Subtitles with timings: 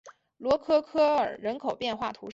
[0.39, 2.29] 罗科科尔人口变化图示